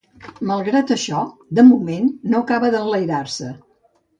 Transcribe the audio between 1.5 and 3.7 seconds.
de moment, no acaba d'enlairar-se.